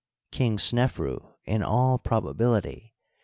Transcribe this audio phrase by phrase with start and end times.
[0.31, 2.95] King Snefru, in all probability.